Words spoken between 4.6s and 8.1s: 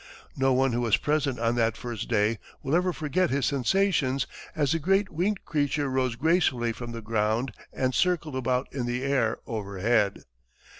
the great winged creature rose gracefully from the ground and